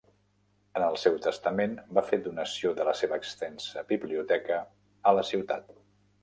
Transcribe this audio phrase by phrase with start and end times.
[0.77, 4.59] En el seu testament, va fer donació de la seva extensa biblioteca
[5.13, 5.71] a la ciutat.